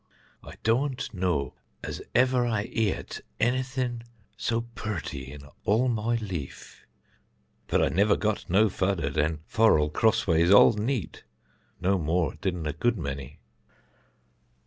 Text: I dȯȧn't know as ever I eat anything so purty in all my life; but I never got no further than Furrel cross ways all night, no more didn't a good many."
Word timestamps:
I 0.43 0.55
dȯȧn't 0.63 1.13
know 1.13 1.53
as 1.83 2.01
ever 2.15 2.43
I 2.47 2.63
eat 2.63 3.21
anything 3.39 4.01
so 4.35 4.61
purty 4.73 5.31
in 5.31 5.43
all 5.63 5.89
my 5.89 6.15
life; 6.15 6.87
but 7.67 7.83
I 7.83 7.89
never 7.89 8.15
got 8.17 8.49
no 8.49 8.67
further 8.67 9.11
than 9.11 9.41
Furrel 9.45 9.91
cross 9.91 10.25
ways 10.25 10.49
all 10.49 10.73
night, 10.73 11.23
no 11.79 11.99
more 11.99 12.33
didn't 12.41 12.65
a 12.65 12.73
good 12.73 12.97
many." 12.97 13.41